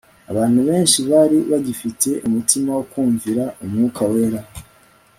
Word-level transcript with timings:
Abantu 0.31 0.59
benshi 0.69 0.99
bari 1.09 1.37
bagifite 1.51 2.09
umutima 2.27 2.69
wo 2.77 2.83
kumvira 2.91 3.43
Umwuka 3.63 4.01
Wera 4.11 4.41